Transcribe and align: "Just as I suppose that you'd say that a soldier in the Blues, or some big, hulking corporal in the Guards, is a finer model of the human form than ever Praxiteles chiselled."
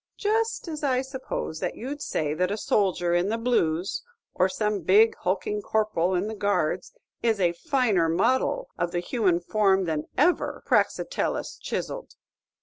"Just 0.17 0.67
as 0.67 0.81
I 0.83 1.03
suppose 1.03 1.59
that 1.59 1.75
you'd 1.75 2.01
say 2.01 2.33
that 2.33 2.49
a 2.49 2.57
soldier 2.57 3.13
in 3.13 3.29
the 3.29 3.37
Blues, 3.37 4.01
or 4.33 4.49
some 4.49 4.79
big, 4.81 5.13
hulking 5.17 5.61
corporal 5.61 6.15
in 6.15 6.25
the 6.27 6.33
Guards, 6.33 6.91
is 7.21 7.39
a 7.39 7.51
finer 7.53 8.09
model 8.09 8.67
of 8.79 8.93
the 8.93 8.99
human 8.99 9.39
form 9.39 9.85
than 9.85 10.05
ever 10.17 10.63
Praxiteles 10.65 11.59
chiselled." 11.61 12.15